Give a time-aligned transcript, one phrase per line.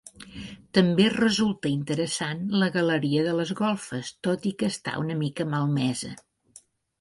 [0.75, 6.13] També resulta interessant la galeria de les golfes, tot i que està una mica malmesa.